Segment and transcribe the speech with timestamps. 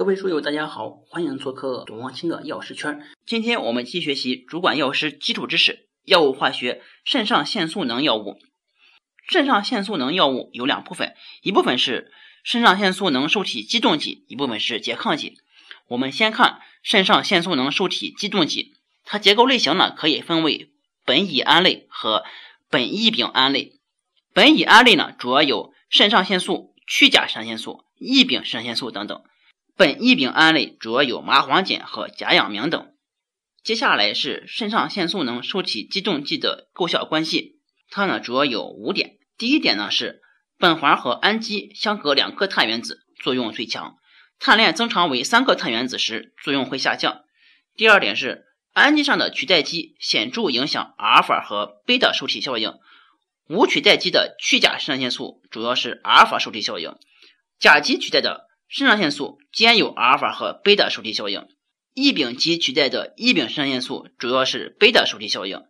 [0.00, 3.06] 各位书友，大家好，欢迎做客董望清的药师圈。
[3.26, 8.38] 今天我们继续学习主管药师基础知识，药物化学，肾上腺素能药物。
[9.28, 12.10] 肾上腺素能药物有两部分，一部分是
[12.42, 15.36] 肾上腺素能受体激动剂，一部分是拮抗剂。
[15.88, 20.70] 我们先看肾上腺素能受体激动剂，它结构类型呢可以分为
[21.04, 22.24] 苯乙胺类和
[22.70, 23.74] 苯异丙胺类。
[24.32, 29.22] 苯乙胺类呢主要有肾上腺素、去甲肾上腺素、异丙肾上腺素等等。
[29.80, 32.92] 苯异丙胺类主要有麻黄碱和甲氧明等。
[33.64, 39.16] 接下来是肾上腺素能受体激动剂的构效关系，它呢主要有五点。
[39.38, 40.20] 第一点呢是
[40.58, 43.96] 苯环和氨基相隔两个碳原子，作用最强。
[44.38, 47.22] 碳链增长为三个碳原子时，作用会下降。
[47.74, 48.44] 第二点是
[48.74, 52.74] 氨基上的取代基显著影响阿尔法和贝塔受体效应。
[53.48, 56.94] 无取代基的去甲肾上腺素主要是阿尔法受体效应，
[57.58, 61.48] 甲基取代的肾上腺素兼有阿尔法和贝塔受体效应。
[61.92, 65.64] 异丙基取代的异丙肾上腺素主要是贝塔受体效应。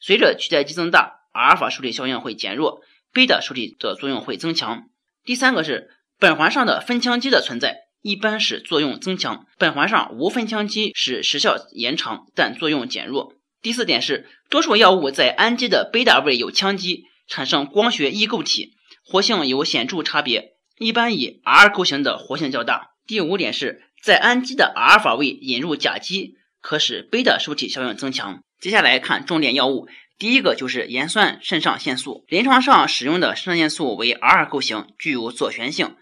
[0.00, 2.80] 随着取代基增大，阿尔法受体效应会减弱，
[3.12, 4.88] 贝塔受体的作用会增强。
[5.24, 7.82] 第三个是苯环上的分羟基的存在。
[8.02, 13.34] 一般使作用增强，苯环上无分羟基使时效延长，但作用减弱。
[13.62, 18.72] 第四点是，多数药物在氨基的贝塔位有羟基，产生光学异构体，
[19.04, 20.49] 活性有显著差别，
[20.80, 22.92] 一般以 R 构型的活性较大。
[23.06, 28.42] 第五点是在氨基的阿尔法位引入甲基，可使贝塔受体效应增强。
[28.58, 35.96] 接下来看重点药物，第一个就是盐酸肾上腺素，临床上使用的肾上腺素为 R 构型，具有左旋性。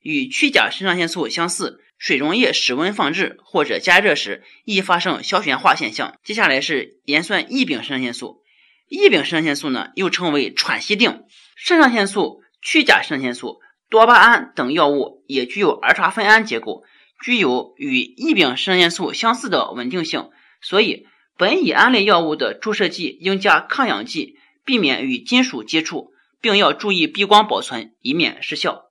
[0.00, 6.16] 与去甲肾上腺素相似，水溶液室温放置或者加热时易发生消旋化现象。
[6.24, 8.42] 接下来是盐酸异丙肾上腺素，
[8.88, 11.24] 异丙肾上腺素呢又称为喘息定。
[11.54, 13.60] 肾上腺素、去甲肾上腺素、
[13.92, 16.82] 多巴胺等药物也具有儿茶酚胺结构，
[17.22, 20.30] 具有与异丙肾上腺素相似的稳定性，
[20.62, 28.86] 所以苯乙胺类药物的注射剂应加抗氧剂，避免与金属接触，并要注意避光保存，以免失效。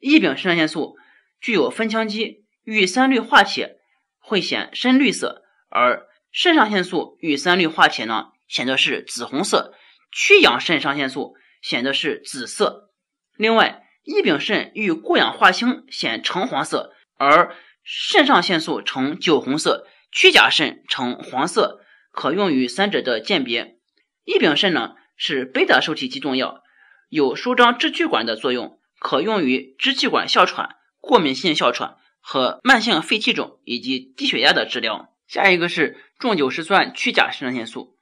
[0.00, 0.96] 异丙肾上腺素
[1.40, 3.76] 具有酚羟基，遇三氯化铁
[4.18, 9.70] 会显深绿色，而肾上腺素遇三氯化铁呢，显得是紫红色；
[10.10, 12.90] 去氧肾上腺素显得是紫色。
[13.36, 21.80] 另外，异丙肾遇过氧化氢显橙黄色，而肾上腺素呈酒红色，曲甲肾呈黄色，
[22.12, 23.78] 可用于三者的鉴别。
[24.24, 26.62] 异丙肾呢是贝塔受体激动药，
[27.08, 28.78] 有舒张支气管的作用。
[29.00, 35.14] 可用于支气管哮喘、过敏性哮喘和慢性肺气肿以及低血压的治疗。
[35.28, 37.98] 下一个是重九十酸曲甲肾上腺素，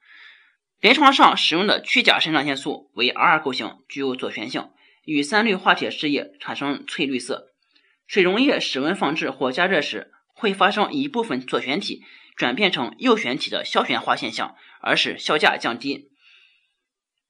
[0.79, 4.69] 临床上使用的去甲肾上腺素为 R 构型，具有左旋性，
[5.03, 7.53] 与三氯化铁试液产生翠绿色。
[8.07, 12.01] 水溶液室温放置或加热时，会发生一部分左旋体
[12.35, 16.09] 转变成右旋体的消旋化现象，而使效价降低。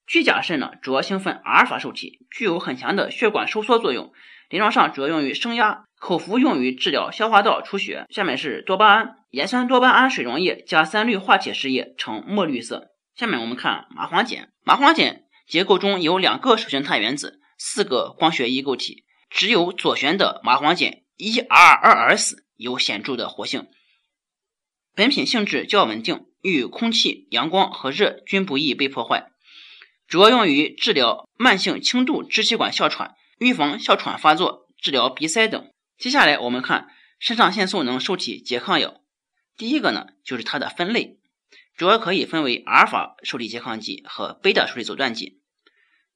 [0.06, 4.12] 去甲肾呢，主要兴奋阿尔法受体，具有很强的血管收缩作用。
[4.50, 8.06] 临床上主要用于升压，口服用于治疗消化道出血。
[8.10, 12.90] 下面是多巴胺，盐酸多巴胺水溶液加三氯化铁试液呈墨绿色。
[13.16, 23.68] 下面我们看麻黄碱，麻黄碱结构中有两个手性碳原子，四个光学异构体，只有左旋的麻黄碱 1R2S 有显著的活性。
[24.96, 29.32] 本品性质较稳定，遇空气、阳光和热均不易被破坏。
[30.08, 35.72] 主要用于治疗慢性轻度支气管哮喘、预防哮喘发作、治疗鼻塞等。
[35.98, 39.02] 接下来我们看肾上腺素能受体拮抗药。
[39.58, 41.18] 第一个呢，就是它的分类，
[41.76, 45.42] 主要可以分为阿尔法受体拮抗剂和贝塔受体阻断剂。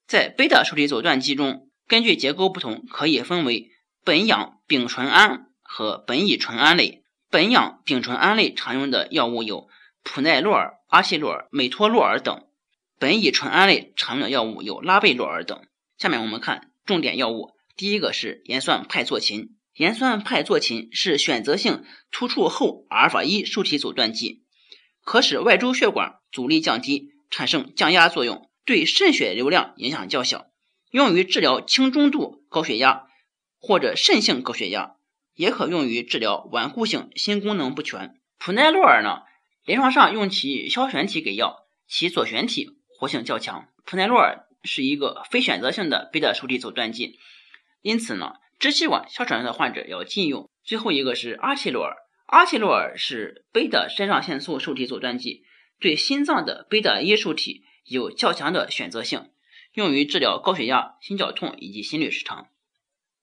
[0.07, 3.71] 在贝塔受体阻断剂中，根据结构不同，可以分为
[4.05, 7.03] 苯氧丙醇胺和苯乙醇胺类。
[7.29, 9.67] 苯氧丙醇胺类常用的药物有
[10.03, 12.45] 普奈洛尔、阿昔洛尔、美托洛尔等。
[13.01, 15.61] 苯乙醇胺类常用的药物有拉贝洛尔等。
[15.97, 19.49] 下面我们看重点药物，第一个是盐酸派唑嗪。
[19.75, 24.43] 盐酸派唑嗪是选择性突触后阿尔法一受体阻断剂，
[25.03, 30.47] 可使外周血管阻力降低，产生降压作用，对肾血流量影响较小，
[30.91, 33.07] 用于治疗轻中度高血压
[33.59, 34.97] 或者肾性高血压，
[35.33, 38.19] 也可用于治疗顽固性心功能不全。
[38.37, 39.21] 普奈洛尔呢，
[39.65, 42.77] 临床上用其消旋体给药，其左旋体。
[42.99, 47.19] 活性较强，普奈洛尔是一个非选择性的贝塔受体阻断剂，
[47.83, 50.49] 因此呢，支气管哮喘的患者要禁用。
[50.65, 55.43] 最后一个是阿奇洛尔，阿奇洛尔是贝塔肾上腺素受体阻断剂，
[55.79, 59.29] 对心脏的贝塔一受体有较强的选择性，
[59.73, 62.49] 用于治疗高血压、心绞痛以及心律失常。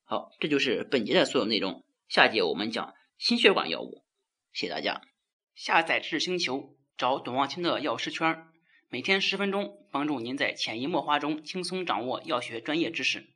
[0.05, 4.05] 好，这就是本节的所有内容，下节我们讲心血管药物。
[4.53, 5.03] 谢谢大家。
[5.55, 8.47] 下载知识星球，找董望清的药师圈，
[8.89, 13.34] 每天十分钟，帮助您在潜移默化中轻松掌握药学专业知识。